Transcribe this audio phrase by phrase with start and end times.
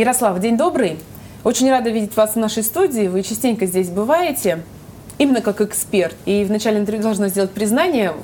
[0.00, 0.98] Ярослав, день добрый.
[1.44, 3.06] Очень рада видеть вас в нашей студии.
[3.06, 4.62] Вы частенько здесь бываете,
[5.18, 6.16] именно как эксперт.
[6.24, 8.14] И в начале интервью должна сделать признание,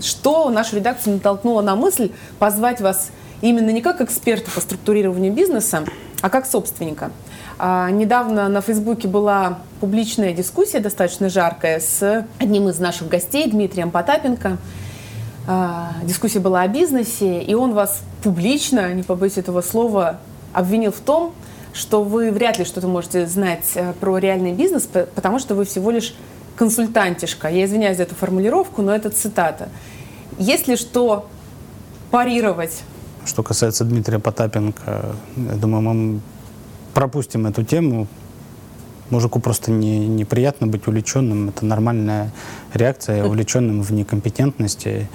[0.00, 3.10] что нашу редакцию натолкнуло на мысль позвать вас
[3.42, 5.84] именно не как эксперта по структурированию бизнеса,
[6.22, 7.10] а как собственника.
[7.58, 13.90] А, недавно на Фейсбуке была публичная дискуссия, достаточно жаркая, с одним из наших гостей, Дмитрием
[13.90, 14.56] Потапенко.
[15.46, 20.20] А, дискуссия была о бизнесе, и он вас публично, не побоюсь этого слова,
[20.52, 21.34] обвинил в том,
[21.72, 25.90] что вы вряд ли что-то можете знать э, про реальный бизнес, потому что вы всего
[25.90, 26.14] лишь
[26.56, 27.48] консультантишка.
[27.48, 29.68] Я извиняюсь за эту формулировку, но это цитата.
[30.38, 31.28] Если что
[32.10, 32.82] парировать?
[33.24, 36.20] Что касается Дмитрия Потапенко, я думаю, мы
[36.94, 38.08] пропустим эту тему.
[39.10, 41.48] Мужику просто не, неприятно быть увлеченным.
[41.48, 42.30] Это нормальная
[42.74, 45.08] реакция, увлеченным в некомпетентности.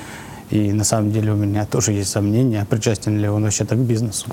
[0.49, 3.81] И на самом деле у меня тоже есть сомнения, причастен ли он вообще так к
[3.81, 4.27] бизнесу.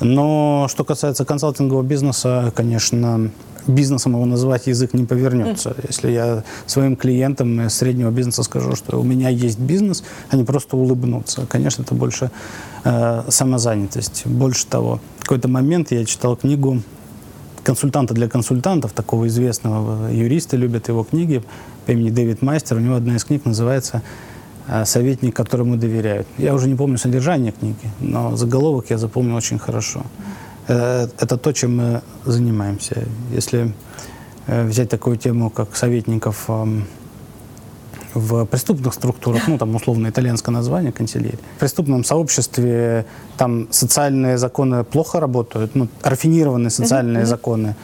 [0.00, 3.30] Но что касается консалтингового бизнеса, конечно,
[3.66, 5.70] бизнесом его называть язык не повернется.
[5.70, 5.84] Mm.
[5.88, 11.46] Если я своим клиентам среднего бизнеса скажу, что у меня есть бизнес, они просто улыбнутся.
[11.46, 12.30] Конечно, это больше
[12.84, 14.26] э, самозанятость.
[14.26, 16.82] Больше того, в какой-то момент я читал книгу
[17.64, 21.42] консультанта для консультантов, такого известного юриста, любят его книги
[21.84, 22.76] по имени Дэвид Майстер.
[22.76, 24.02] У него одна из книг называется Э,
[24.84, 26.26] советник, которому доверяют.
[26.38, 30.02] Я уже не помню содержание книги, но заголовок я запомнил очень хорошо.
[30.68, 33.04] Э, это то, чем мы занимаемся.
[33.32, 33.72] Если
[34.46, 36.84] э, взять такую тему, как советников эм,
[38.14, 41.38] в преступных структурах, ну, там условно итальянское название, канцелярия.
[41.56, 43.06] В преступном сообществе
[43.36, 47.74] там социальные законы плохо работают, ну, рафинированные социальные законы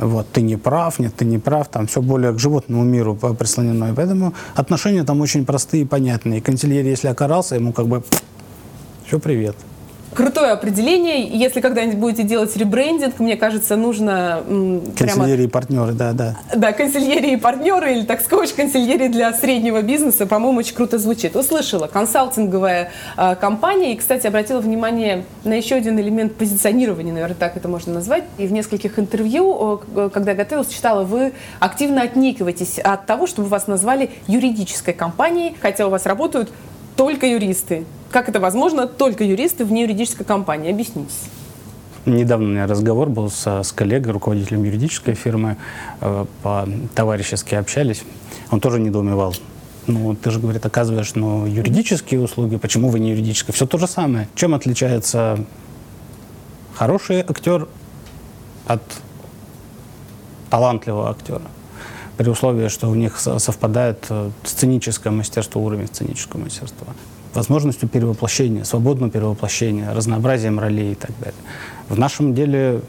[0.00, 3.92] вот, ты не прав, нет, ты не прав, там все более к животному миру прислонено.
[3.92, 6.40] И поэтому отношения там очень простые и понятные.
[6.40, 8.02] Консильер, если окарался, ему как бы
[9.06, 9.56] все привет
[10.14, 11.26] крутое определение.
[11.26, 14.42] Если когда-нибудь будете делать ребрендинг, мне кажется, нужно
[14.96, 15.28] Консильери прямо...
[15.28, 16.36] и партнеры, да, да.
[16.54, 21.36] Да, консильери и партнеры, или так сказать, консильери для среднего бизнеса, по-моему, очень круто звучит.
[21.36, 27.56] Услышала, консалтинговая э, компания, и, кстати, обратила внимание на еще один элемент позиционирования, наверное, так
[27.56, 28.24] это можно назвать.
[28.38, 29.80] И в нескольких интервью,
[30.12, 35.90] когда готовилась, читала, вы активно отникиваетесь от того, чтобы вас назвали юридической компанией, хотя у
[35.90, 36.50] вас работают
[36.96, 37.84] только юристы.
[38.10, 38.86] Как это возможно?
[38.86, 40.70] Только юристы в неюридической компании.
[40.70, 41.12] Объясните.
[42.06, 45.56] Недавно у меня разговор был со, с коллегой, руководителем юридической фирмы.
[46.00, 48.02] Э, по-товарищески общались.
[48.50, 49.34] Он тоже недоумевал.
[49.86, 52.56] Ну, ты же, говорит, оказываешь ну, юридические услуги.
[52.56, 53.54] Почему вы не юридические?
[53.54, 54.28] Все то же самое.
[54.34, 55.44] Чем отличается
[56.74, 57.68] хороший актер
[58.66, 58.82] от
[60.48, 61.42] талантливого актера?
[62.20, 66.88] При условии, что у них совпадает э, сценическое мастерство, уровень сценического мастерства
[67.32, 71.40] возможностью перевоплощения, свободного перевоплощения, разнообразием ролей и так далее.
[71.88, 72.82] В нашем деле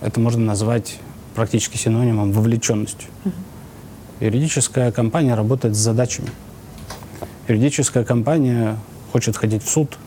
[0.00, 0.98] это можно назвать
[1.34, 3.10] практически синонимом вовлеченностью.
[4.20, 6.30] Юридическая компания работает с задачами.
[7.48, 8.78] Юридическая компания
[9.12, 9.98] хочет ходить в суд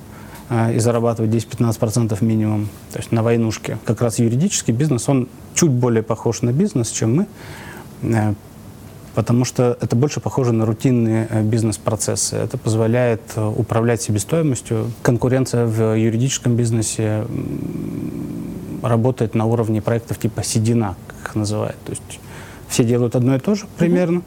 [0.49, 3.77] э, и зарабатывать 10-15% минимум, то есть на войнушке.
[3.85, 7.27] Как раз юридический бизнес, он чуть более похож на бизнес, чем мы,
[8.01, 8.33] э,
[9.15, 12.35] потому что это больше похоже на рутинные э, бизнес-процессы.
[12.35, 14.91] Это позволяет э, управлять себестоимостью.
[15.01, 17.25] Конкуренция в юридическом бизнесе
[18.83, 21.77] работает на уровне проектов типа седина, как их называют.
[21.85, 22.19] То есть
[22.67, 24.21] все делают одно и то же примерно,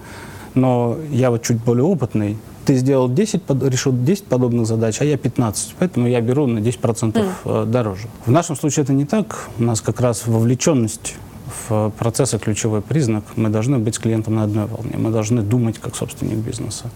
[0.55, 5.17] но я вот чуть более опытный, ты сделал 10, решил 10 подобных задач, а я
[5.17, 5.77] 15.
[5.79, 7.33] Поэтому я беру на 10% mm.
[7.45, 8.09] Э, дороже.
[8.27, 9.49] В нашем случае это не так.
[9.59, 11.17] У нас как раз вовлеченность
[11.49, 13.25] в процессы ключевой признак.
[13.37, 14.95] Мы должны быть с клиентом на одной волне.
[14.97, 16.91] Мы должны думать как собственник бизнеса.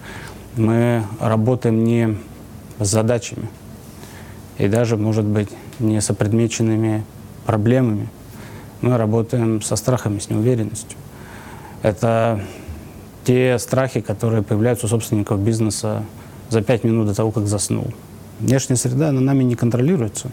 [0.56, 2.16] Мы работаем не
[2.78, 3.48] с задачами
[4.58, 5.48] и даже, может быть,
[5.78, 7.04] не с опредмеченными
[7.46, 8.08] проблемами.
[8.80, 10.98] Мы работаем со страхами, с неуверенностью.
[11.82, 12.41] Это
[13.24, 16.04] те страхи, которые появляются у собственников бизнеса
[16.50, 17.92] за пять минут до того, как заснул.
[18.41, 20.30] Внешняя среда, она нами не контролируется.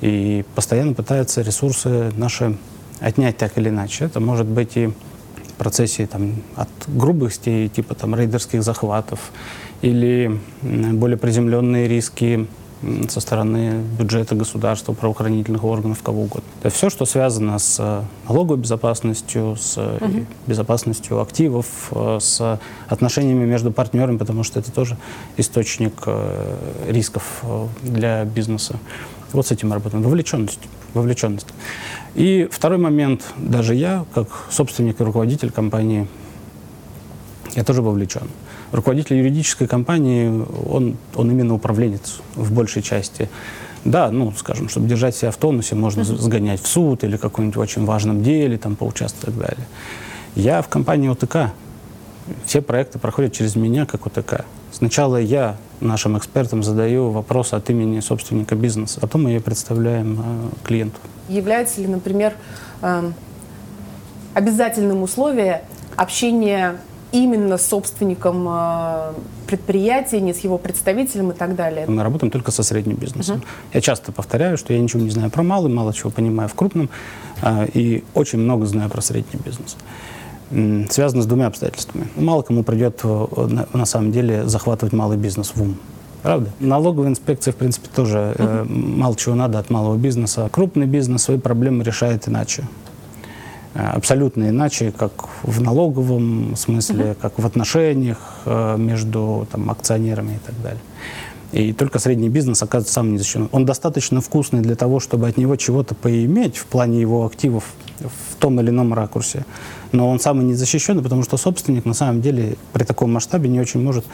[0.00, 2.56] И постоянно пытается ресурсы наши
[3.02, 4.04] отнять так или иначе.
[4.04, 9.32] Это может быть и в процессе там, от грубости, типа там, рейдерских захватов,
[9.82, 12.46] или более приземленные риски
[13.08, 16.48] со стороны бюджета государства, правоохранительных органов, кого угодно.
[16.60, 20.26] Это все, что связано с э, налоговой безопасностью, с угу.
[20.48, 22.58] безопасностью активов, э, с
[22.88, 24.96] отношениями между партнерами, потому что это тоже
[25.36, 25.92] источник
[26.88, 27.44] рисков
[27.82, 28.80] для бизнеса.
[29.32, 30.02] Вот с этим мы работаем.
[30.02, 30.60] Вовлеченность.
[30.94, 31.48] Вовлеченность.
[32.14, 36.06] И второй момент, даже я, как собственник и руководитель компании,
[37.54, 38.28] я тоже вовлечен.
[38.72, 43.28] руководитель юридической компании, он, он именно управленец в большей части.
[43.84, 46.18] Да, ну, скажем, чтобы держать себя в тонусе, можно uh-huh.
[46.18, 49.66] сгонять в суд или каком-нибудь очень важном деле, там, поучаствовать и так далее.
[50.34, 51.52] Я в компании ОТК.
[52.46, 54.44] Все проекты проходят через меня, как ОТК.
[54.70, 60.66] Сначала я нашим экспертам задаю вопрос от имени собственника бизнеса, потом мы ее представляем э,
[60.66, 60.98] клиенту.
[61.28, 62.34] Является ли, например,
[62.82, 63.10] э,
[64.34, 65.58] обязательным условием
[65.96, 66.76] общения
[67.12, 69.12] именно с собственником э,
[69.46, 71.86] предприятия, не с его представителем и так далее.
[71.86, 73.38] Мы работаем только со средним бизнесом.
[73.38, 73.74] Uh-huh.
[73.74, 76.88] Я часто повторяю, что я ничего не знаю про малый, мало чего понимаю в крупном
[77.42, 79.76] э, и очень много знаю про средний бизнес.
[80.90, 82.08] Связано с двумя обстоятельствами.
[82.16, 85.76] Мало кому придет э, на, самом деле захватывать малый бизнес в ум.
[86.22, 86.50] Правда?
[86.60, 88.68] Налоговая инспекция, в принципе, тоже uh-huh.
[88.68, 90.48] мало чего надо от малого бизнеса.
[90.52, 92.64] Крупный бизнес свои проблемы решает иначе.
[93.74, 95.12] Э, абсолютно иначе, как
[95.42, 100.80] в налоговом смысле, как в отношениях э, между там, акционерами и так далее.
[101.52, 103.50] И только средний бизнес оказывается самым незащищенным.
[103.52, 107.64] Он достаточно вкусный для того, чтобы от него чего-то поиметь в плане его активов
[108.00, 109.44] в том или ином ракурсе.
[109.92, 113.82] Но он самый незащищенный, потому что собственник на самом деле при таком масштабе не очень
[113.82, 114.06] может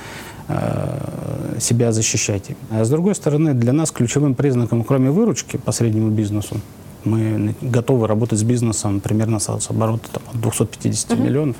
[0.48, 2.50] э, себя защищать.
[2.70, 6.60] А с другой стороны, для нас ключевым признаком, кроме выручки по среднему бизнесу,
[7.04, 11.22] мы готовы работать с бизнесом примерно с оборота там, от 250 uh-huh.
[11.22, 11.56] миллионов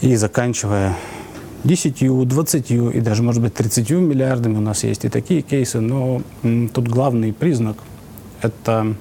[0.00, 0.96] и заканчивая
[1.64, 4.56] 10, 20 и даже, может быть, 30 миллиардами.
[4.58, 7.78] У нас есть и такие кейсы, но тут главный признак–
[8.42, 8.94] это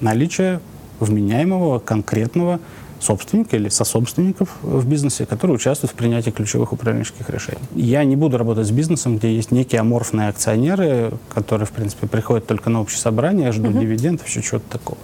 [0.00, 0.60] наличие
[1.00, 2.60] вменяемого, конкретного
[3.00, 7.60] собственника или сособственников в бизнесе, которые участвуют в принятии ключевых управленческих решений.
[7.74, 12.46] Я не буду работать с бизнесом, где есть некие аморфные акционеры, которые, в принципе, приходят
[12.46, 13.80] только на общее собрание, ждут uh-huh.
[13.80, 14.98] дивидендов, еще чего-то такого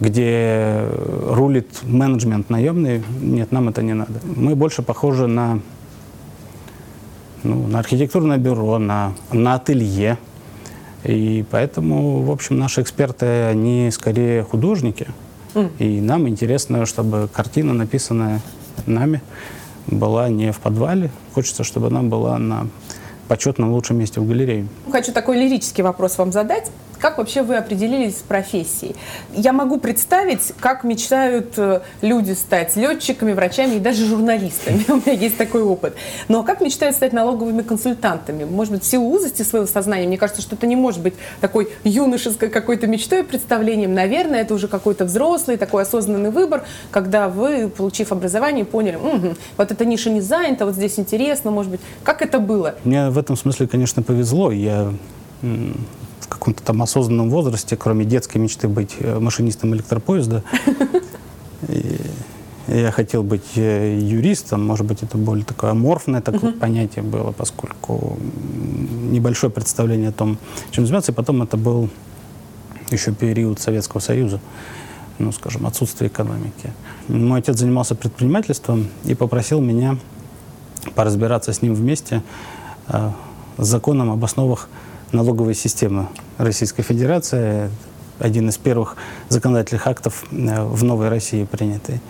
[0.00, 0.88] где
[1.28, 4.12] рулит менеджмент наемный, нет, нам это не надо.
[4.24, 5.60] Мы больше похожи на,
[7.44, 10.18] ну, на архитектурное бюро, на, на ателье.
[11.04, 15.06] И поэтому, в общем, наши эксперты, они скорее художники–
[15.78, 18.40] и нам интересно, чтобы картина, написанная
[18.86, 19.20] нами,
[19.86, 21.10] была не в подвале.
[21.32, 22.66] Хочется, чтобы она была на
[23.28, 24.66] почетном лучшем месте в галерее.
[24.90, 26.70] Хочу такой лирический вопрос вам задать.
[27.04, 28.96] Как вообще вы определились с профессией?
[29.34, 34.82] Я могу представить, как мечтают э, люди стать летчиками, врачами и даже журналистами.
[34.88, 35.96] У меня есть такой опыт.
[36.28, 38.44] Но как мечтают стать налоговыми консультантами?
[38.44, 40.06] Может быть, в силу узости своего сознания?
[40.06, 41.12] Мне кажется, что это не может быть
[41.42, 43.92] такой юношеской какой-то мечтой и представлением.
[43.92, 49.70] Наверное, это уже какой-то взрослый, такой осознанный выбор, когда вы, получив образование, поняли, угу, вот
[49.70, 51.80] эта ниша не занята, вот здесь интересно, может быть.
[52.02, 52.76] Как это было?
[52.82, 54.50] Мне в этом смысле, конечно, повезло.
[54.50, 54.90] Я
[56.24, 60.42] в каком-то там осознанном возрасте, кроме детской мечты быть э, машинистом электропоезда,
[61.68, 62.00] и
[62.66, 66.58] я хотел быть э, юристом, может быть, это более такое аморфное такое uh-huh.
[66.58, 68.18] понятие было, поскольку
[69.10, 70.38] небольшое представление о том,
[70.70, 71.90] чем заниматься, и потом это был
[72.90, 74.40] еще период Советского Союза,
[75.18, 76.72] ну, скажем, отсутствие экономики.
[77.08, 79.98] Мой отец занимался предпринимательством и попросил меня
[80.94, 82.22] поразбираться с ним вместе
[82.88, 83.10] э,
[83.58, 84.70] с законом об основах
[85.14, 86.08] налоговой системы
[86.38, 87.70] Российской Федерации,
[88.18, 88.96] один из первых
[89.28, 92.00] законодательных актов э, в новой России принятый.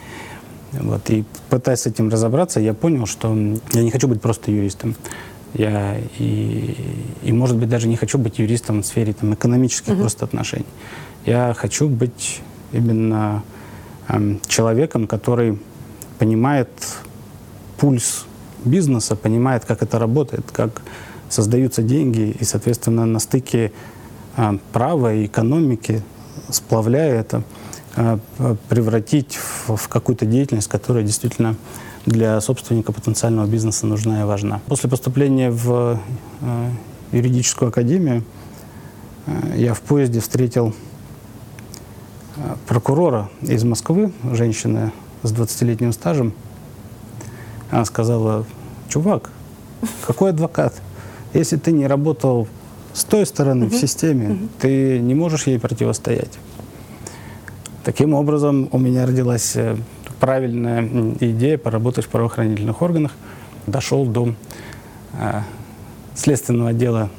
[0.73, 1.09] Вот.
[1.11, 3.35] И пытаясь с этим разобраться, я понял, что
[3.73, 4.97] я не хочу быть просто юристом.
[5.55, 6.77] Я и,
[7.23, 10.00] и может быть, даже не хочу быть юристом в сфере там, экономических uh-huh.
[10.00, 10.67] просто отношений.
[11.26, 12.40] Я хочу быть
[12.73, 13.45] именно
[14.09, 15.59] э, человеком, который
[16.19, 16.69] понимает
[17.78, 18.26] пульс
[18.64, 20.83] бизнеса, понимает, как это работает, как
[21.35, 23.73] создаются деньги, и, соответственно, на стыке
[24.37, 26.03] а, права и экономики,
[26.49, 27.43] сплавляя это,
[27.97, 28.19] а,
[28.69, 31.57] превратить в, в какую-то деятельность, которая действительно
[32.07, 34.61] для собственника потенциального бизнеса нужна и важна.
[34.67, 35.99] После поступления в
[36.43, 36.71] э,
[37.12, 38.25] юридическую академию
[39.57, 40.75] я в поезде встретил
[42.69, 46.35] прокурора из Москвы, женщина с 20-летним стажем.
[47.71, 48.45] Она сказала,
[48.88, 49.31] чувак,
[50.07, 50.75] какой адвокат?
[51.35, 52.47] Если ты не работал
[52.93, 53.75] с той стороны угу.
[53.75, 54.49] в системе, угу.
[54.61, 56.38] ты не можешь ей противостоять.
[57.85, 59.76] Таким образом, у меня родилась э,
[60.21, 60.88] правильная
[61.21, 63.12] идея поработать в правоохранительных органах.
[63.67, 64.35] Дошел до
[65.21, 65.41] э,
[66.14, 67.11] следственного отдела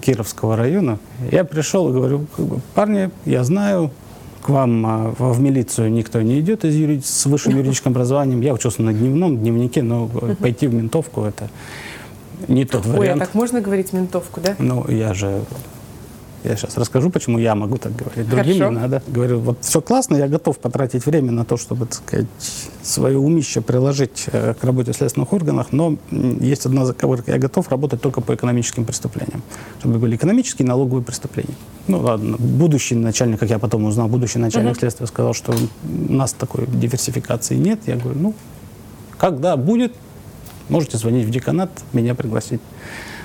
[0.00, 0.98] Кировского района.
[1.30, 2.26] Я пришел и говорю,
[2.74, 3.90] парни, я знаю,
[4.42, 7.00] к вам а, в милицию никто не идет из юри...
[7.04, 8.40] с высшим юридическим образованием.
[8.40, 10.08] Я учился на дневном дневнике, но
[10.40, 11.50] пойти в ментовку это
[12.48, 13.00] не тот вариант.
[13.00, 14.54] Ой, а так можно говорить ментовку, да?
[14.58, 15.42] Ну, я же
[16.44, 18.28] Я сейчас расскажу, почему я могу так говорить.
[18.28, 18.72] Другим Хорошо.
[18.72, 19.02] не надо.
[19.08, 22.26] Говорю, вот все классно, я готов потратить время на то, чтобы, так сказать,
[22.82, 27.32] свое умище приложить э, к работе в следственных органах, но есть одна заковырка.
[27.32, 29.42] Я готов работать только по экономическим преступлениям.
[29.80, 31.54] Чтобы были экономические и налоговые преступления.
[31.88, 34.78] Ну ладно, будущий начальник, как я потом узнал, будущий начальник угу.
[34.78, 37.80] следствия сказал, что у нас такой диверсификации нет.
[37.86, 38.34] Я говорю, ну,
[39.18, 39.94] когда будет,
[40.68, 42.60] можете звонить в деканат, меня пригласить.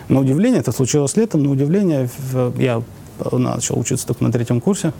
[0.10, 2.10] На удивление, это случилось летом, на удивление,
[2.58, 2.82] я
[3.32, 4.94] начал учиться только на третьем курсе,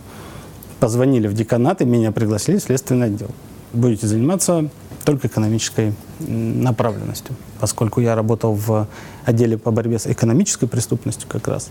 [0.80, 3.30] позвонили в деканат и меня пригласили в следственный отдел.
[3.74, 4.70] Будете заниматься
[5.06, 7.36] только экономической направленностью.
[7.60, 8.88] Поскольку я работал в
[9.26, 11.70] отделе по борьбе с экономической преступностью как раз,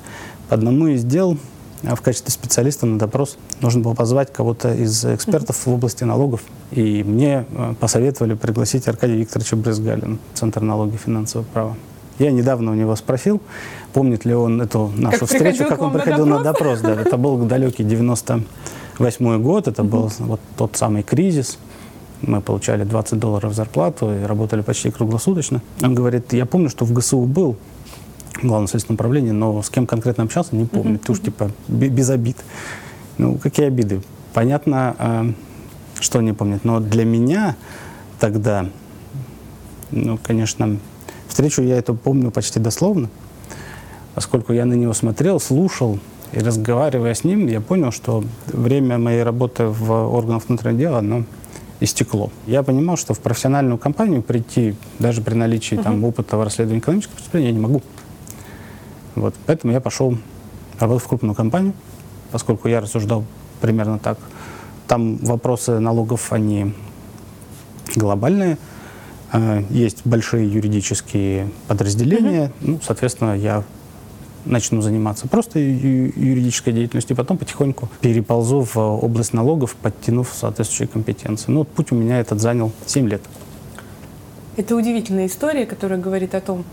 [0.49, 1.39] по одному из дел
[1.83, 6.43] в качестве специалиста на допрос нужно было позвать кого-то из экспертов в области налогов.
[6.71, 11.77] И мне э, посоветовали пригласить Аркадия Викторовича Брезгалина, Центр налоги и финансового права.
[12.19, 13.41] Я недавно у него спросил,
[13.95, 16.83] помнит ли он эту нашу как встречу, как он приходил на допрос.
[16.83, 17.09] На допрос да.
[17.09, 21.59] Это был далекий 98 год, это был вот тот самый кризис.
[22.21, 25.63] Мы получали 20 долларов зарплату и работали почти круглосуточно.
[25.83, 27.57] Он говорит, я помню, что в ГСУ был
[28.49, 30.99] главном следственном управлении, но с кем конкретно общался, не помню.
[30.99, 32.37] Ты уж типа без обид.
[33.19, 34.01] Ну, какие обиды?
[34.33, 35.33] Понятно, э,
[36.01, 36.65] что не помнит.
[36.65, 37.57] Но для меня
[38.19, 38.67] тогда,
[39.91, 40.79] ну, конечно,
[41.29, 43.11] встречу я эту помню почти дословно,
[44.15, 45.99] поскольку я на него смотрел, слушал,
[46.33, 51.25] и разговаривая с ним, я понял, что время моей работы в органах внутреннего дела, оно
[51.81, 52.31] истекло.
[52.47, 55.83] Я понимал, что в профессиональную компанию прийти, даже при наличии uh-huh.
[55.83, 57.83] там, опыта в расследовании экономических преступлений, я не могу.
[59.15, 60.17] Вот, поэтому я пошел
[60.79, 61.75] работать в крупную компанию,
[62.31, 63.25] поскольку я рассуждал
[63.61, 64.19] примерно так.
[64.87, 66.75] Там вопросы налогов, они
[67.95, 68.59] глобальные,
[69.33, 72.53] а, есть большие юридические подразделения, mm-hmm.
[72.63, 73.65] ну, соответственно, я
[74.45, 81.51] начну заниматься просто юридической деятельностью, и потом потихоньку переползу в область налогов, подтянув соответствующие компетенции.
[81.51, 83.23] Ну, вот путь у меня этот занял 7 лет.
[84.57, 86.65] Это удивительная история, которая говорит о том,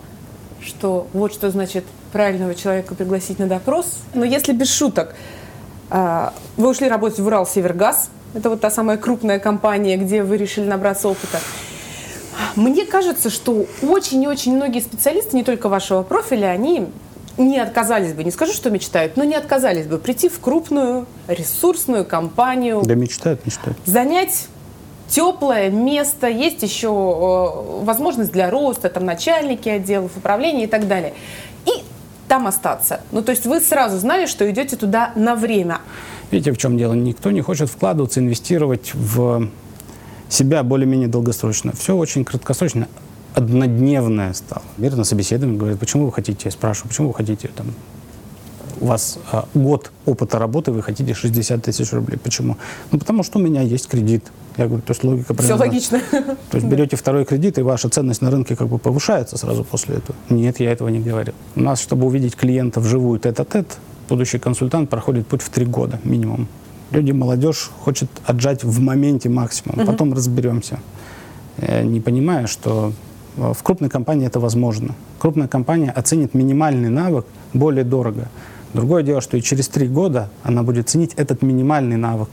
[0.61, 3.99] что вот что значит правильного человека пригласить на допрос.
[4.13, 5.15] Но если без шуток,
[5.89, 10.37] а, вы ушли работать в Урал Севергаз, это вот та самая крупная компания, где вы
[10.37, 11.39] решили набраться опыта.
[12.55, 16.87] Мне кажется, что очень и очень многие специалисты, не только вашего профиля, они
[17.37, 22.03] не отказались бы, не скажу, что мечтают, но не отказались бы прийти в крупную ресурсную
[22.05, 22.81] компанию.
[22.83, 23.77] Да мечтают, мечтают.
[23.85, 24.47] Занять
[25.07, 31.13] теплое место, есть еще э, возможность для роста, там начальники отделов управления и так далее.
[31.65, 31.83] И
[32.27, 33.01] там остаться.
[33.11, 35.79] Ну, то есть вы сразу знали, что идете туда на время.
[36.31, 36.93] Видите, в чем дело?
[36.93, 39.49] Никто не хочет вкладываться, инвестировать в
[40.29, 41.71] себя более-менее долгосрочно.
[41.73, 42.87] Все очень краткосрочно,
[43.33, 44.63] однодневное стало.
[44.77, 47.67] Мир на собеседовании говорит, почему вы хотите, я спрашиваю, почему вы хотите там,
[48.79, 52.17] у вас а, год опыта работы, вы хотите 60 тысяч рублей.
[52.17, 52.57] Почему?
[52.91, 54.25] Ну, потому что у меня есть кредит.
[54.57, 55.55] Я говорю, то есть логика примерно...
[55.55, 56.01] Все логично.
[56.09, 59.97] То есть берете второй кредит, и ваша ценность на рынке как бы повышается сразу после
[59.97, 60.17] этого.
[60.29, 61.35] Нет, я этого не говорил.
[61.55, 63.77] У нас, чтобы увидеть клиента вживую тет-а-тет,
[64.09, 66.47] будущий консультант проходит путь в три года минимум.
[66.89, 69.85] Люди, молодежь хочет отжать в моменте максимум, угу.
[69.85, 70.79] потом разберемся.
[71.57, 72.93] Не понимая, что
[73.35, 74.95] в крупной компании это возможно.
[75.19, 78.29] Крупная компания оценит минимальный навык более дорого.
[78.73, 82.29] Другое дело, что и через три года она будет ценить этот минимальный навык,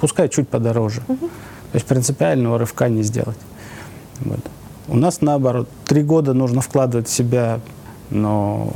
[0.00, 1.02] пускай чуть подороже.
[1.08, 1.30] Угу.
[1.74, 3.36] То есть принципиального рывка не сделать.
[4.20, 4.38] Вот.
[4.86, 7.58] У нас наоборот, три года нужно вкладывать в себя,
[8.10, 8.70] но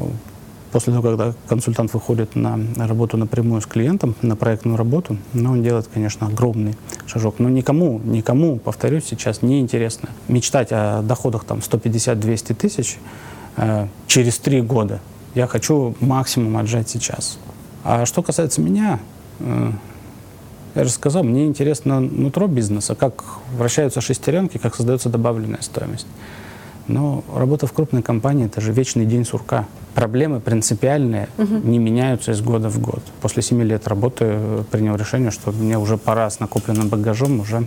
[0.72, 5.62] после того, когда консультант выходит на работу напрямую с клиентом, на проектную работу, ну, он
[5.62, 6.74] делает, конечно, огромный
[7.06, 7.36] шажок.
[7.38, 12.98] Но никому, никому, повторюсь, сейчас не интересно мечтать о доходах там 150-200 тысяч
[13.58, 14.98] э, через три года.
[15.36, 17.38] Я хочу максимум отжать сейчас.
[17.84, 18.98] А что касается меня,
[19.38, 19.70] э,
[20.74, 23.24] я же сказал, мне интересно нутро бизнеса, как
[23.56, 26.06] вращаются шестеренки, как создается добавленная стоимость.
[26.86, 29.66] Но работа в крупной компании– это же вечный день сурка.
[29.94, 31.56] Проблемы принципиальные угу.
[31.56, 33.02] не меняются из года в год.
[33.20, 34.38] После семи лет работы
[34.70, 37.66] принял решение, что мне уже пора с накопленным багажом уже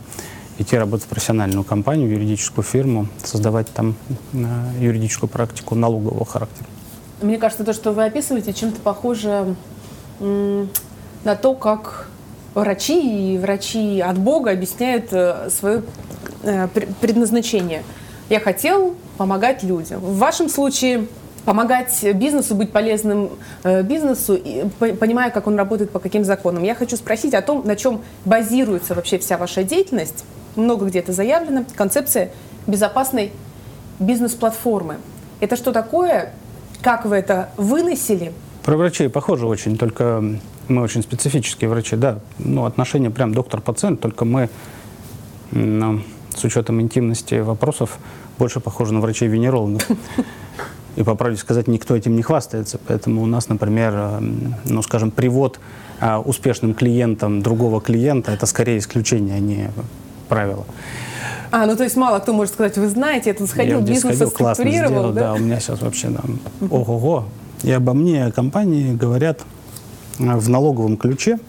[0.58, 3.96] идти работать в профессиональную компанию, юридическую фирму, создавать там
[4.34, 4.38] э,
[4.80, 6.68] юридическую практику налогового характера.
[7.22, 9.56] Мне кажется, то, что вы описываете, чем-то похоже
[10.20, 12.08] на то, как
[12.54, 15.84] врачи и врачи от Бога объясняют э, свое
[16.44, 16.68] э,
[17.00, 17.84] предназначение.
[18.30, 20.00] Я хотел помогать людям.
[20.00, 21.08] В вашем случае
[21.46, 23.32] помогать бизнесу, быть полезным
[23.64, 24.40] э, бизнесу,
[24.80, 26.64] понимая, как он работает, по каким законам.
[26.64, 30.24] Я хочу спросить о том, на чем базируется вообще вся ваша деятельность.
[30.56, 31.66] Много где то заявлено.
[31.76, 32.32] Концепция
[32.68, 33.32] безопасной
[34.00, 34.98] бизнес-платформы.
[35.40, 36.34] Это что такое?
[36.82, 38.34] Как вы это выносили?
[38.64, 40.24] Про врачей похоже очень, только
[40.68, 42.20] мы очень специфические врачи, да.
[42.40, 44.50] Ну, отношения прям доктор-пациент, только мы
[45.52, 46.02] ну,
[46.36, 47.98] с учетом интимности вопросов
[48.38, 49.88] больше похожи на врачей-венерологов.
[50.96, 52.80] И, по правде сказать, никто этим не хвастается.
[52.86, 54.20] Поэтому у нас, например, э,
[54.66, 55.60] ну, скажем, привод
[56.02, 59.72] а, успешным клиентам другого клиента– это скорее исключение, а не
[60.28, 60.66] правило.
[61.52, 64.16] А, ну то есть мало кто может сказать, вы знаете, я тут сходил, я бизнес
[64.16, 65.22] сходил, классно сделал, да?
[65.22, 66.40] да, у меня сейчас вообще там,
[66.70, 67.26] ого-го.
[67.64, 69.42] И обо мне компании говорят
[70.18, 71.40] в налоговом ключе,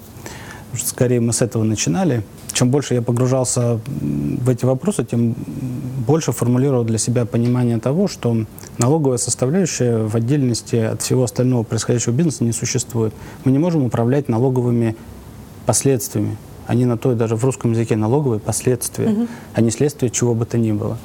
[0.75, 2.23] скорее мы с этого начинали.
[2.53, 5.35] Чем больше я погружался в эти вопросы, тем
[6.07, 8.45] больше формулировал для себя понимание того, что
[8.79, 13.15] налоговая составляющая в отдельности от всего остального происходящего бизнеса не существует.
[13.45, 14.97] Мы не можем управлять налоговыми
[15.65, 19.27] последствиями они на то и даже в русском языке налоговые последствия, угу.
[19.55, 20.99] а не следствие чего бы то ни было.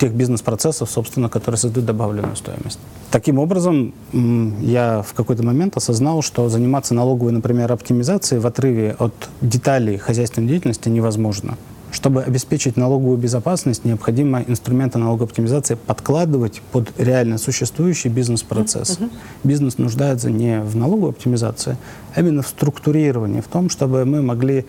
[0.00, 2.78] Тех бизнес-процессов, собственно, которые создают добавленную стоимость.
[3.10, 3.92] Таким образом,
[4.62, 10.48] я в какой-то момент осознал, что заниматься налоговой, например, оптимизацией в отрыве от деталей хозяйственной
[10.48, 11.58] деятельности невозможно.
[11.92, 18.98] Чтобы обеспечить налоговую безопасность, необходимо инструменты налоговой оптимизации подкладывать под реально существующий бизнес-процесс.
[18.98, 19.10] Uh-huh.
[19.44, 21.76] Бизнес нуждается не в налоговой оптимизации,
[22.14, 24.64] а именно в структурировании, в том, чтобы мы могли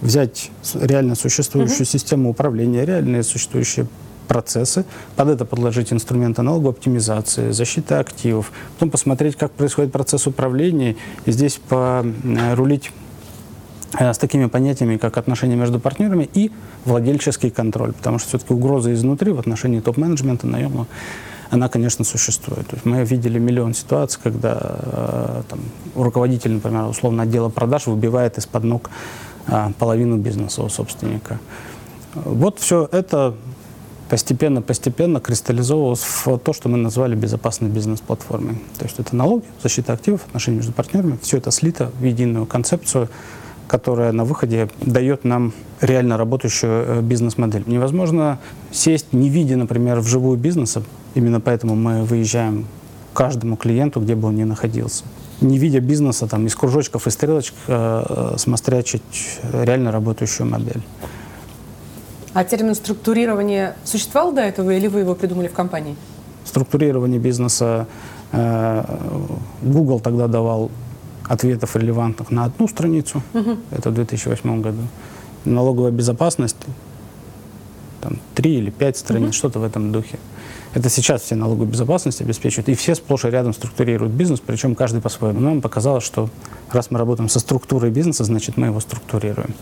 [0.00, 1.92] взять реально существующую uh-huh.
[1.92, 3.86] систему управления, реальные существующие
[4.32, 10.96] процессы, под это подложить инструменты налоговой оптимизации, защиты активов, потом посмотреть, как происходит процесс управления,
[11.26, 12.90] и здесь порулить
[13.98, 16.50] э, с такими понятиями, как отношения между партнерами и
[16.86, 20.86] владельческий контроль, потому что все-таки угроза изнутри в отношении топ-менеджмента наемного
[21.50, 22.66] она, конечно, существует.
[22.68, 25.60] То есть мы видели миллион ситуаций, когда э, там,
[25.94, 28.90] руководитель, например, условно отдела продаж выбивает из-под ног
[29.46, 31.38] а, половину бизнеса у собственника.
[32.14, 33.34] Вот все это
[34.12, 38.56] постепенно-постепенно кристаллизовывалось в то, что мы назвали безопасной бизнес-платформой.
[38.78, 41.18] То есть это налоги, защита активов, отношения между партнерами.
[41.22, 43.08] Все это слито в единую концепцию,
[43.68, 47.64] которая на выходе дает нам реально работающую э, бизнес-модель.
[47.66, 48.38] Невозможно
[48.70, 50.82] сесть, не видя, например, вживую бизнеса.
[51.14, 52.66] Именно поэтому мы выезжаем
[53.14, 55.04] каждому клиенту, где бы он ни находился
[55.40, 60.82] не видя бизнеса там, из кружочков и стрелочек, э, смострячить реально работающую модель.
[62.34, 65.96] А термин структурирование существовал до этого или вы его придумали в компании?
[66.44, 67.86] Структурирование бизнеса
[68.32, 68.84] э,
[69.62, 70.70] Google тогда давал
[71.24, 73.58] ответов релевантных на одну страницу, угу.
[73.70, 74.82] это в 2008 году.
[75.44, 76.56] Налоговая безопасность,
[78.00, 79.34] там, три или пять страниц, угу.
[79.34, 80.18] что-то в этом духе.
[80.74, 85.02] Это сейчас все налоговую безопасность обеспечивают, и все сплошь и рядом структурируют бизнес, причем каждый
[85.02, 85.40] по-своему.
[85.40, 86.30] Нам показалось, что
[86.70, 89.54] раз мы работаем со структурой бизнеса, значит, мы его структурируем.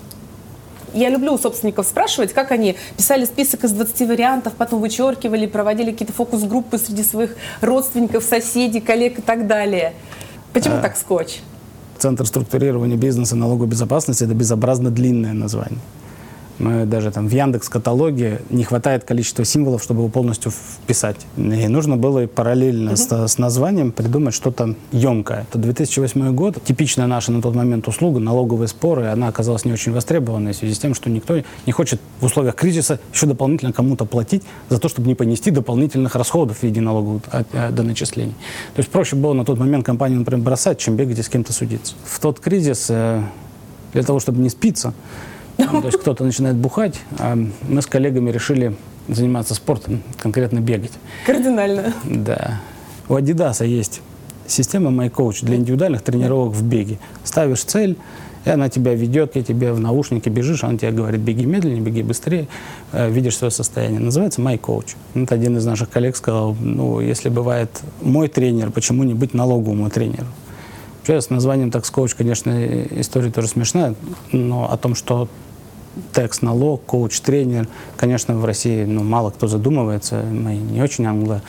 [0.95, 5.93] Я люблю у собственников спрашивать, как они писали список из 20 вариантов, потом вычеркивали, проводили
[5.93, 9.95] какие-то фокус-группы среди своих родственников, соседей, коллег и так далее.
[10.53, 11.41] Почему а, так скотч?
[11.99, 15.79] Центр структурирования бизнеса налоговой безопасности– это безобразно длинное название.
[16.61, 21.17] Мы даже там в Яндекс каталоге не хватает количества символов, чтобы его полностью вписать.
[21.37, 23.27] И нужно было параллельно mm-hmm.
[23.27, 25.47] с, с названием придумать что-то емкое.
[25.49, 26.63] Это 2008 год.
[26.63, 30.75] Типичная наша на тот момент услуга, налоговые споры, она оказалась не очень востребованной в связи
[30.75, 34.91] с тем, что никто не хочет в условиях кризиса еще дополнительно кому-то платить за то,
[34.91, 37.23] чтобы не понести дополнительных расходов в виде налоговых
[37.71, 38.35] доначислений.
[38.75, 41.55] То есть проще было на тот момент компанию, например, бросать, чем бегать и с кем-то
[41.55, 41.95] судиться.
[42.05, 43.23] В тот кризис э,
[43.95, 44.93] для того, чтобы не спиться,
[45.71, 47.37] то есть кто-то начинает бухать, а
[47.69, 48.77] мы с коллегами решили
[49.09, 50.93] заниматься спортом, конкретно бегать.
[51.27, 51.93] Кардинально.
[52.05, 52.61] Да.
[53.09, 54.01] У Adidas есть
[54.47, 56.99] система MyCoach для индивидуальных тренировок в беге.
[57.25, 57.97] Ставишь цель,
[58.45, 62.03] и она тебя ведет, и тебе в наушнике бежишь, она тебе говорит, беги медленнее, беги
[62.03, 62.49] быстрее,
[62.93, 64.01] э, видишь свое состояние.
[64.01, 64.97] Называется MyCoach.
[65.15, 67.71] Вот один из наших коллег сказал, ну, если бывает
[68.01, 70.27] мой тренер, почему не быть налоговому тренеру?
[71.01, 72.51] Вообще, с названием так коуч, конечно,
[72.91, 73.95] история тоже смешная,
[74.33, 75.29] но о том, что
[76.13, 77.69] текст, налог, коуч, тренер.
[77.97, 81.43] Конечно, в России ну, мало кто задумывается, мы не очень англо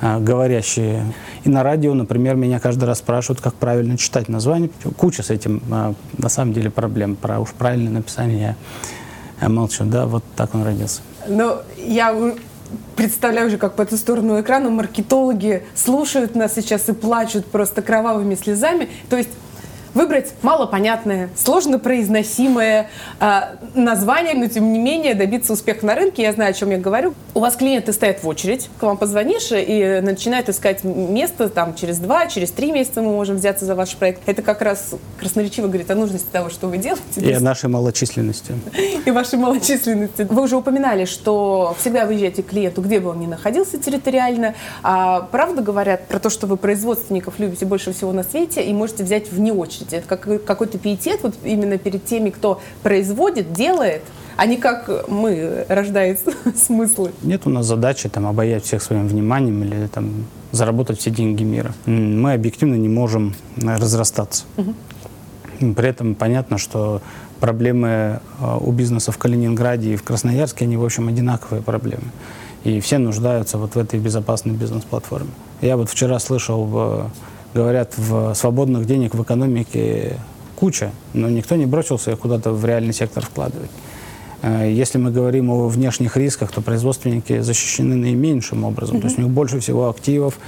[0.00, 1.12] говорящие.
[1.44, 4.70] И на радио, например, меня каждый раз спрашивают, как правильно читать название.
[4.96, 7.16] Куча с этим, а, на самом деле, проблем.
[7.16, 8.56] Про уж правильное написание
[9.40, 9.84] я молчу.
[9.84, 11.00] Да, вот так он родился.
[11.26, 12.14] Ну, я
[12.96, 18.34] представляю уже, как по эту сторону экрана маркетологи слушают нас сейчас и плачут просто кровавыми
[18.34, 18.88] слезами.
[19.08, 19.30] То есть
[19.98, 23.40] выбрать малопонятное, сложно произносимое э,
[23.74, 26.22] название, но тем не менее добиться успеха на рынке.
[26.22, 27.14] Я знаю, о чем я говорю.
[27.38, 31.98] У вас клиенты стоят в очередь, к вам позвонишь и начинают искать место там через
[31.98, 34.22] два, через три месяца мы можем взяться за ваш проект.
[34.26, 37.20] Это как раз красноречиво говорит о нужности того, что вы делаете.
[37.20, 38.54] И о нашей малочисленности.
[39.06, 40.26] И вашей малочисленности.
[40.28, 44.56] Вы уже упоминали, что всегда выезжаете к клиенту, где бы он ни находился территориально.
[44.82, 49.04] А правда говорят про то, что вы производственников любите больше всего на свете и можете
[49.04, 49.94] взять вне очереди.
[49.94, 54.02] Это как, какой-то пиетет вот именно перед теми, кто производит, делает,
[54.38, 56.20] а не как мы рождает
[56.56, 57.10] смыслы.
[57.22, 61.74] Нет у нас задачи там обаять всех своим вниманием или там заработать все деньги мира.
[61.86, 64.44] Мы объективно не можем разрастаться.
[64.56, 65.74] Угу.
[65.74, 67.02] При этом понятно, что
[67.40, 72.04] проблемы а, у бизнеса в Калининграде и в Красноярске, они, в общем, одинаковые проблемы.
[72.62, 75.30] И все нуждаются вот в этой безопасной бизнес-платформе.
[75.60, 77.10] Я вот вчера слышал,
[77.54, 80.16] говорят, в свободных денег в экономике
[80.54, 83.70] куча, но никто не бросился их куда-то в реальный сектор вкладывать.
[84.42, 88.96] Э, если мы говорим о внешних рисках, то производственники защищены наименьшим образом.
[88.96, 89.00] Mm-hmm.
[89.00, 90.38] То есть у них больше всего активов,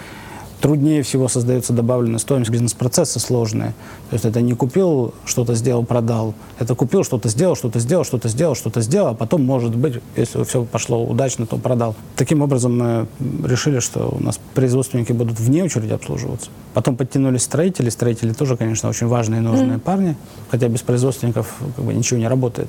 [0.61, 3.71] труднее всего создается добавленная стоимость, бизнес-процессы сложные.
[4.11, 6.35] То есть это не купил, что-то сделал, продал.
[6.59, 10.45] Это купил, что-то сделал, что-то сделал, что-то сделал, что-то сделал, а потом, может быть, если
[10.45, 11.97] все пошло удачно, то продал.
[12.17, 13.07] Таким образом мы
[13.47, 16.51] решили, что у нас производственники будут вне очереди обслуживаться.
[16.75, 17.89] Потом подтянулись строители.
[17.89, 19.81] Строители тоже, конечно, очень важные и нужные mm-hmm.
[19.81, 20.17] парни,
[20.51, 22.69] хотя без производственников как бы ничего не работает.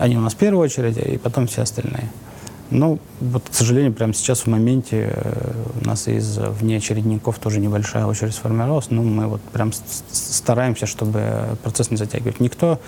[0.00, 2.08] Они у нас в первую очередь, и потом все остальные.
[2.70, 8.06] Ну, вот, к сожалению, прямо сейчас в моменте э, у нас из внеочередников тоже небольшая
[8.06, 8.90] очередь сформировалась.
[8.90, 9.72] Но мы вот прям
[10.10, 11.22] стараемся, чтобы
[11.62, 12.40] процесс не затягивать.
[12.40, 12.80] Никто,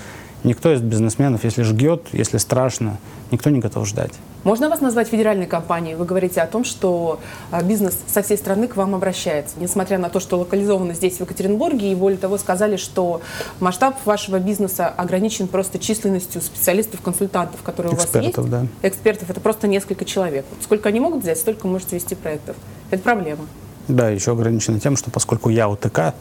[0.43, 2.97] никто из бизнесменов, если жгет, если страшно,
[3.31, 4.11] никто не готов ждать.
[4.43, 5.95] Можно вас назвать федеральной компанией?
[5.95, 10.09] Вы говорите о том, что а, бизнес со всей страны к вам обращается, несмотря на
[10.09, 13.21] то, что локализовано здесь, в Екатеринбурге, и более того, сказали, что
[13.61, 18.69] масштаб вашего бизнеса ограничен просто численностью специалистов-консультантов, которые Экспертов, у вас есть.
[18.81, 18.87] Да.
[18.87, 20.45] Экспертов, это просто несколько человек.
[20.61, 22.57] Сколько они могут взять, столько можете вести проектов.
[22.91, 23.45] Это проблема.
[23.87, 26.13] Да, еще ограничено тем, что поскольку я УТК,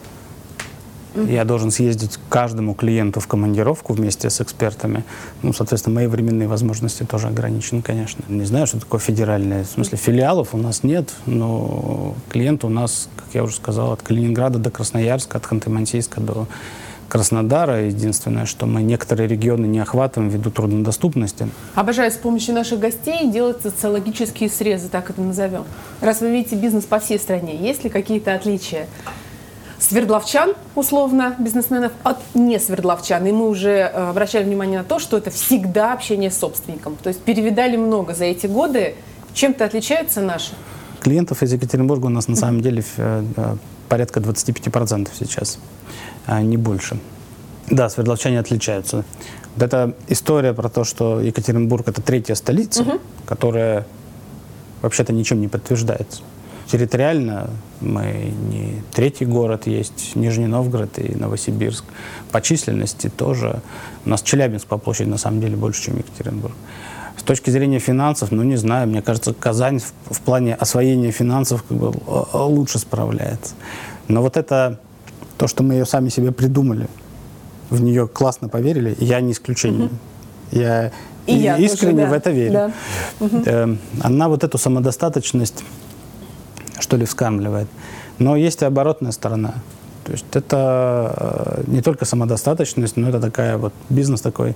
[1.15, 5.05] я должен съездить к каждому клиенту в командировку вместе с экспертами.
[5.43, 8.25] Ну, соответственно, мои временные возможности тоже ограничены, конечно.
[8.29, 9.65] Не знаю, что такое федеральное.
[9.65, 14.03] В смысле, филиалов у нас нет, но клиенты у нас, как я уже сказал, от
[14.03, 16.47] Калининграда до Красноярска, от Ханты-Мансийска до
[17.09, 17.85] Краснодара.
[17.85, 21.49] Единственное, что мы некоторые регионы не охватываем ввиду труднодоступности.
[21.75, 25.65] Обожаю с помощью наших гостей делать социологические срезы, так это назовем.
[26.01, 28.87] Раз вы видите бизнес по всей стране, есть ли какие-то отличия?
[29.83, 33.27] Свердловчан, условно, бизнесменов, от не свердловчан.
[33.27, 36.97] И мы уже э, обращали внимание на то, что это всегда общение с собственником.
[37.03, 38.95] То есть перевидали много за эти годы.
[39.35, 40.53] Чем-то отличаются наши?
[41.01, 43.57] Клиентов из Екатеринбурга у нас на самом деле э, э,
[43.89, 45.59] порядка 25% сейчас,
[46.27, 46.99] а не больше.
[47.69, 49.05] Да, свердловчане отличаются.
[49.55, 52.93] Вот эта история про то, что Екатеринбург это третья столица, угу.
[53.27, 53.85] которая
[54.81, 56.23] вообще-то ничем не подтверждается.
[56.73, 57.51] Территориально
[57.83, 61.85] мы не третий город, есть Нижний Новгород и Новосибирск.
[62.31, 63.61] По численности тоже.
[64.07, 66.55] У нас Челябинск по площади на самом деле больше, чем Екатеринбург.
[67.19, 71.63] С точки зрения финансов, ну не знаю, мне кажется, Казань в, в плане освоения финансов
[71.63, 71.93] как бы
[72.33, 73.53] лучше справляется.
[74.09, 74.81] Но вот это
[75.37, 76.89] то, что мы ее сами себе придумали,
[77.69, 79.91] в нее классно поверили, я не исключение.
[80.53, 80.59] Mm-hmm.
[80.59, 80.93] Я,
[81.27, 82.11] и я искренне тоже, да.
[82.11, 82.53] в это верю.
[82.53, 82.73] Да.
[83.21, 83.79] Mm-hmm.
[84.01, 85.63] Она вот эту самодостаточность
[86.93, 87.69] что ли, вскармливает.
[88.19, 89.55] Но есть и оборотная сторона.
[90.05, 94.55] То есть это э, не только самодостаточность, но это такая вот бизнес такой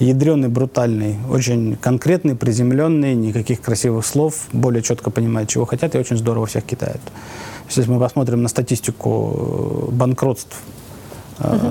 [0.00, 6.16] ядреный, брутальный, очень конкретный, приземленный, никаких красивых слов, более четко понимает, чего хотят, и очень
[6.16, 7.00] здорово всех кидают.
[7.68, 10.60] Если мы посмотрим на статистику э, банкротств
[11.38, 11.68] угу.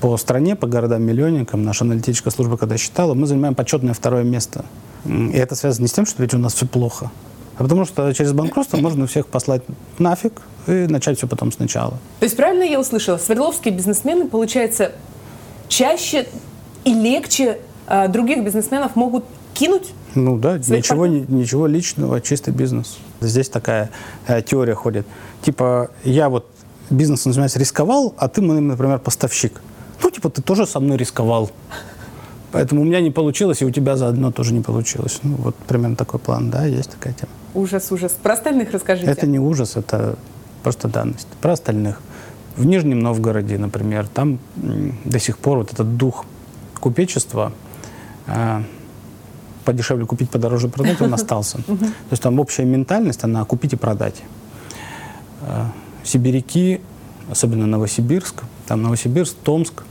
[0.00, 4.64] по стране, по городам-миллионникам, наша аналитическая служба, когда считала, мы занимаем почетное второе место.
[5.04, 7.10] И это связано не с тем, что ведь у нас все плохо,
[7.56, 9.62] а потому что через банкротство можно всех послать
[9.98, 11.92] нафиг и начать все потом сначала.
[12.20, 14.92] То есть правильно я услышала, свердловские бизнесмены, получается,
[15.68, 16.26] чаще
[16.84, 19.92] и легче э, других бизнесменов могут кинуть?
[20.14, 22.98] Ну да, ничего, ничего личного, чистый бизнес.
[23.20, 23.90] Здесь такая
[24.26, 25.06] э, теория ходит.
[25.42, 26.46] Типа, я вот
[26.90, 29.60] бизнесом занимаюсь, рисковал, а ты, например, поставщик.
[30.02, 31.50] Ну, типа, ты тоже со мной рисковал.
[32.54, 35.18] Поэтому у меня не получилось, и у тебя заодно тоже не получилось.
[35.24, 37.32] Ну, вот примерно такой план, да, есть такая тема.
[37.52, 38.12] Ужас, ужас.
[38.12, 39.10] Про остальных расскажите.
[39.10, 40.16] Это не ужас, это
[40.62, 41.26] просто данность.
[41.40, 42.00] Про остальных.
[42.56, 44.38] В Нижнем Новгороде, например, там
[45.04, 46.26] до сих пор вот этот дух
[46.78, 47.52] купечества
[48.28, 48.62] э,
[49.64, 51.58] подешевле купить, подороже продать, он остался.
[51.58, 54.22] То есть там общая ментальность, она купить и продать.
[55.40, 55.64] Э,
[56.04, 56.80] сибиряки,
[57.28, 59.82] особенно Новосибирск, там Новосибирск, Томск,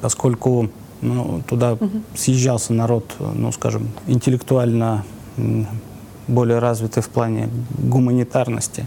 [0.00, 0.70] поскольку
[1.06, 2.02] ну, туда угу.
[2.14, 5.04] съезжался народ, ну, скажем, интеллектуально
[6.28, 8.86] более развиты в плане гуманитарности,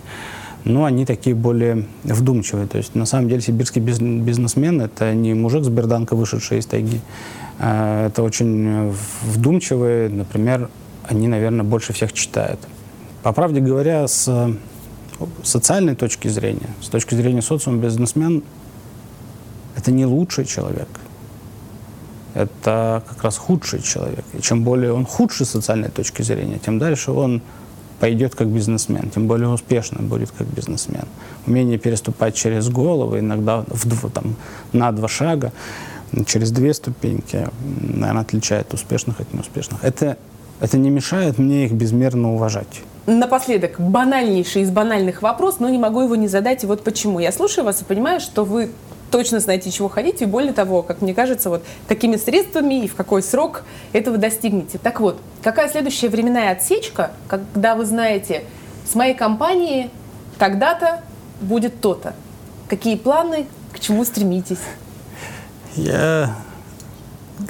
[0.65, 2.67] но они такие более вдумчивые.
[2.67, 6.99] То есть на самом деле сибирский бизнесмен– это не мужик с берданка, вышедший из тайги.
[7.59, 10.69] А это очень вдумчивые, например,
[11.07, 12.59] они, наверное, больше всех читают.
[13.23, 14.53] По правде говоря, с
[15.43, 18.43] социальной точки зрения, с точки зрения социума, бизнесмен–
[19.75, 20.87] это не лучший человек.
[22.33, 24.23] Это как раз худший человек.
[24.33, 27.41] И чем более он худший с социальной точки зрения, тем дальше он
[27.99, 31.03] пойдет как бизнесмен, тем более успешно будет как бизнесмен.
[31.45, 34.35] Умение переступать через голову, иногда в, там,
[34.73, 35.51] на два шага,
[36.25, 37.47] через две ступеньки,
[37.81, 39.83] наверное, отличает успешных от неуспешных.
[39.83, 40.17] Это,
[40.61, 42.81] это не мешает мне их безмерно уважать.
[43.05, 46.63] Напоследок, банальнейший из банальных вопрос, но не могу его не задать.
[46.63, 47.19] И вот почему.
[47.19, 48.69] Я слушаю вас и понимаю, что вы
[49.11, 52.95] точно знаете, чего хотите, и более того, как мне кажется, вот какими средствами и в
[52.95, 54.77] какой срок этого достигнете.
[54.77, 58.43] Так вот, какая следующая временная отсечка, когда вы знаете,
[58.89, 59.89] с моей компанией
[60.37, 61.01] тогда-то
[61.41, 62.13] будет то-то?
[62.67, 64.59] Какие планы, к чему стремитесь?
[65.75, 66.35] Я,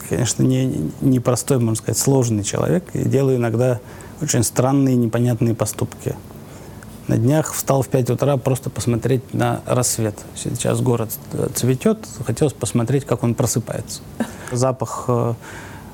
[0.09, 3.79] конечно, не, не простой, можно сказать, сложный человек и делаю иногда
[4.21, 6.15] очень странные, непонятные поступки.
[7.09, 10.13] На днях встал в 5 утра просто посмотреть на рассвет.
[10.35, 11.09] Сейчас город
[11.55, 14.01] цветет, хотелось посмотреть, как он просыпается.
[14.51, 15.33] Запах э,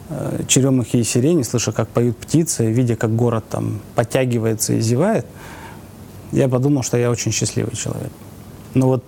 [0.09, 5.25] э, черемухи и сирени, слыша, как поют птицы, видя, как город там подтягивается и зевает,
[6.33, 8.11] я подумал, что я очень счастливый человек.
[8.73, 9.05] Но вот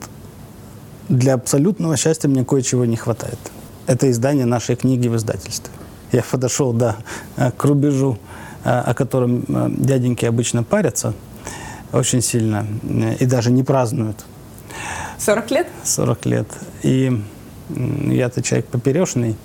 [1.10, 3.40] для абсолютного счастья мне кое-чего не хватает.
[3.86, 5.74] Это издание нашей книги в издательстве.
[6.14, 6.96] Я подошел, да,
[7.36, 8.18] к рубежу,
[8.64, 9.44] э, о котором
[9.76, 11.14] дяденьки обычно парятся–
[11.92, 12.66] очень сильно
[13.20, 14.26] и даже не празднуют.
[15.20, 15.68] 40 лет?
[15.84, 16.48] 40 лет.
[16.84, 17.22] И
[17.70, 19.36] я-то человек поперечный,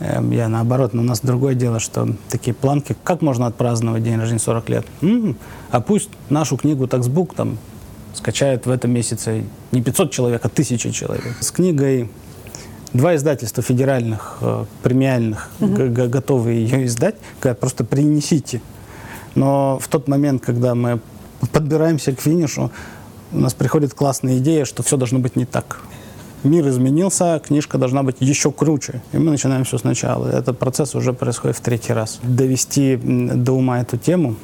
[0.00, 4.18] эм, я наоборот, но у нас другое дело, что такие планки, как можно отпраздновать день
[4.18, 4.86] рождения 40 лет?
[5.02, 5.36] М-м,
[5.70, 7.58] а пусть нашу книгу «Таксбук» там
[8.14, 11.36] скачают в этом месяце не 500 человек, а тысячи человек.
[11.40, 12.10] С книгой
[12.92, 15.88] два издательства федеральных, э, премиальных, угу.
[15.88, 18.60] готовы ее издать, говорят, просто принесите.
[19.34, 21.00] Но в тот момент, когда мы
[21.52, 22.70] подбираемся к финишу,
[23.32, 25.80] у нас приходит классная идея, что все должно быть не так.
[26.44, 29.02] Мир изменился, книжка должна быть еще круче.
[29.12, 30.28] И мы начинаем все сначала.
[30.28, 32.20] Этот процесс уже происходит в третий раз.
[32.22, 34.36] Довести до ума эту тему,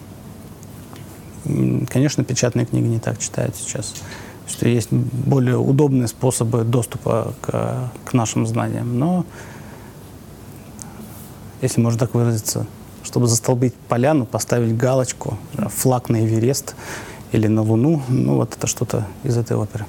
[1.88, 3.94] конечно, печатные книги не так читают сейчас.
[4.46, 8.98] Что есть более удобные способы доступа к, к нашим знаниям.
[8.98, 9.24] Но,
[11.62, 12.66] если можно так выразиться,
[13.04, 15.38] чтобы застолбить поляну, поставить галочку,
[15.68, 16.74] флаг на Эверест
[17.32, 18.02] или на Луну.
[18.08, 19.84] Ну, вот это что-то из этой оперы.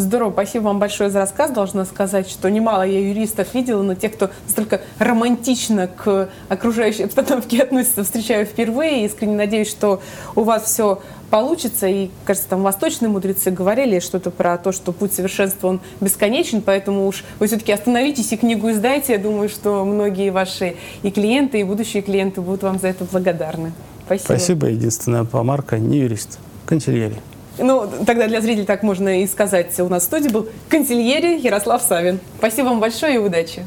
[0.00, 1.50] Здорово, спасибо вам большое за рассказ.
[1.50, 7.58] Должна сказать, что немало я юристов видела, но те, кто настолько романтично к окружающей обстановке
[7.62, 9.04] относится, встречаю впервые.
[9.04, 10.00] Искренне надеюсь, что
[10.34, 11.86] у вас все получится.
[11.86, 17.06] И, кажется, там восточные мудрецы говорили что-то про то, что путь совершенства, он бесконечен, поэтому
[17.06, 19.12] уж вы все-таки остановитесь и книгу издайте.
[19.12, 23.72] Я думаю, что многие ваши и клиенты, и будущие клиенты будут вам за это благодарны.
[24.06, 24.24] Спасибо.
[24.24, 24.66] Спасибо.
[24.68, 27.18] Единственная помарка не юрист, консильерия.
[27.60, 29.78] Ну, тогда для зрителей так можно и сказать.
[29.80, 32.20] У нас в студии был консильери Ярослав Савин.
[32.38, 33.64] Спасибо вам большое и удачи.